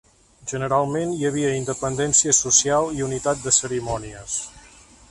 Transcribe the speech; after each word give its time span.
Generalment 0.51 1.11
hi 1.17 1.27
havia 1.29 1.51
independència 1.59 2.35
social 2.41 2.91
i 2.99 3.07
unitat 3.11 3.47
de 3.47 3.57
cerimònies. 3.61 4.43